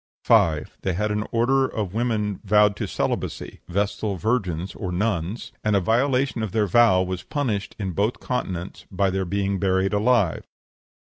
5. 0.23 0.79
They 0.81 0.93
had 0.93 1.11
an 1.11 1.25
order 1.31 1.67
of 1.67 1.93
women 1.93 2.39
vowed 2.43 2.75
to 2.77 2.87
celibacy 2.87 3.59
vestal 3.67 4.15
virgins 4.15 4.75
nuns; 4.75 5.51
and 5.63 5.75
a 5.75 5.79
violation 5.79 6.41
of 6.41 6.53
their 6.53 6.65
vow 6.65 7.03
was 7.03 7.21
punished, 7.21 7.75
in 7.77 7.91
both 7.91 8.19
continents, 8.19 8.87
by 8.89 9.11
their 9.11 9.25
being 9.25 9.59
buried 9.59 9.93
alive. 9.93 10.43